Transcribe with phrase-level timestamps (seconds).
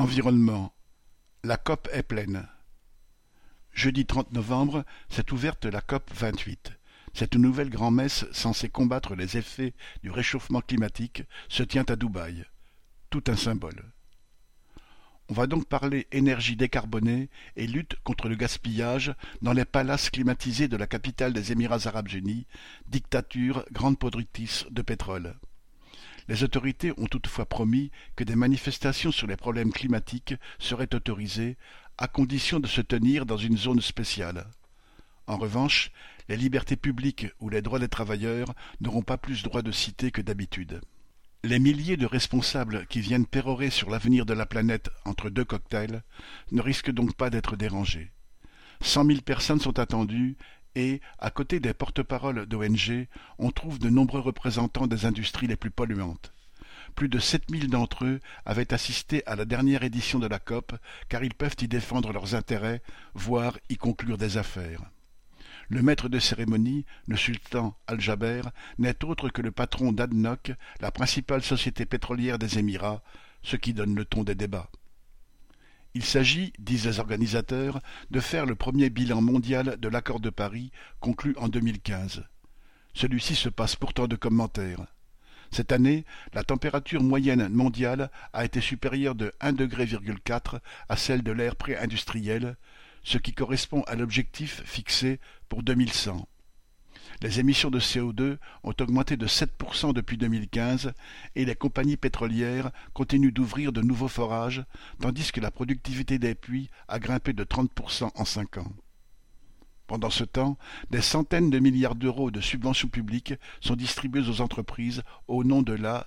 [0.00, 0.72] Environnement.
[1.44, 2.48] La COP est pleine.
[3.74, 6.72] Jeudi 30 novembre s'est ouverte la COP 28.
[7.12, 12.46] Cette nouvelle grand-messe censée combattre les effets du réchauffement climatique se tient à Dubaï.
[13.10, 13.92] Tout un symbole.
[15.28, 20.68] On va donc parler énergie décarbonée et lutte contre le gaspillage dans les palaces climatisés
[20.68, 22.46] de la capitale des Émirats arabes unis,
[22.86, 25.36] dictature grande productrice de pétrole.
[26.30, 31.56] Les autorités ont toutefois promis que des manifestations sur les problèmes climatiques seraient autorisées,
[31.98, 34.46] à condition de se tenir dans une zone spéciale.
[35.26, 35.90] En revanche,
[36.28, 40.22] les libertés publiques ou les droits des travailleurs n'auront pas plus droit de citer que
[40.22, 40.80] d'habitude.
[41.42, 46.04] Les milliers de responsables qui viennent pérorer sur l'avenir de la planète entre deux cocktails
[46.52, 48.12] ne risquent donc pas d'être dérangés.
[48.82, 50.36] Cent mille personnes sont attendues
[50.74, 53.06] et, à côté des porte-paroles d'ONG,
[53.38, 56.32] on trouve de nombreux représentants des industries les plus polluantes.
[56.94, 60.74] Plus de sept mille d'entre eux avaient assisté à la dernière édition de la COP,
[61.08, 62.82] car ils peuvent y défendre leurs intérêts,
[63.14, 64.82] voire y conclure des affaires.
[65.68, 68.42] Le maître de cérémonie, le sultan Al-Jaber,
[68.78, 73.02] n'est autre que le patron d'ADNOC, la principale société pétrolière des Émirats,
[73.42, 74.68] ce qui donne le ton des débats.
[75.94, 80.70] Il s'agit, disent les organisateurs, de faire le premier bilan mondial de l'accord de Paris
[81.00, 82.24] conclu en 2015.
[82.94, 84.86] Celui-ci se passe pourtant de commentaires.
[85.50, 89.88] Cette année, la température moyenne mondiale a été supérieure de 1,4 degré
[90.88, 92.56] à celle de l'ère pré-industrielle,
[93.02, 96.28] ce qui correspond à l'objectif fixé pour 2100.
[97.22, 100.92] Les émissions de CO2 ont augmenté de 7% depuis 2015
[101.36, 104.64] et les compagnies pétrolières continuent d'ouvrir de nouveaux forages,
[105.00, 108.72] tandis que la productivité des puits a grimpé de 30% en cinq ans.
[109.86, 110.56] Pendant ce temps,
[110.90, 115.74] des centaines de milliards d'euros de subventions publiques sont distribuées aux entreprises au nom de
[115.74, 116.06] la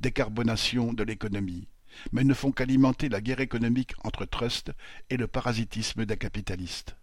[0.00, 1.68] décarbonation de l'économie,
[2.10, 4.72] mais ne font qu'alimenter la guerre économique entre trusts
[5.10, 6.96] et le parasitisme des capitalistes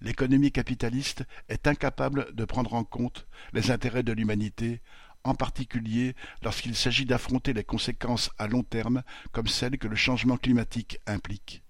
[0.00, 4.80] l'économie capitaliste est incapable de prendre en compte les intérêts de l'humanité,
[5.24, 10.36] en particulier lorsqu'il s'agit d'affronter les conséquences à long terme comme celles que le changement
[10.36, 11.62] climatique implique.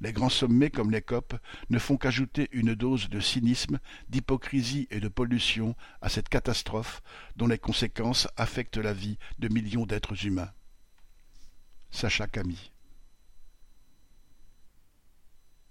[0.00, 1.34] Les grands sommets comme les COP
[1.70, 7.02] ne font qu'ajouter une dose de cynisme, d'hypocrisie et de pollution à cette catastrophe
[7.34, 10.52] dont les conséquences affectent la vie de millions d'êtres humains.
[11.90, 12.70] Sacha Camille